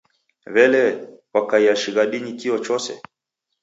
[0.53, 0.83] W'ele,
[1.31, 2.91] kwakaia shighadinyi kio chose?